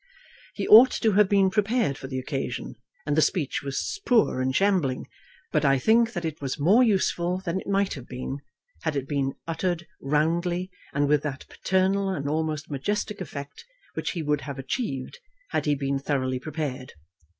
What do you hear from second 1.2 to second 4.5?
been prepared for the occasion, and the speech was poor